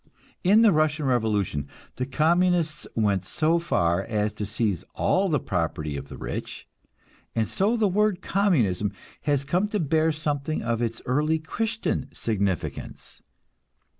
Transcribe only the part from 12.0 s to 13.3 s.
significance.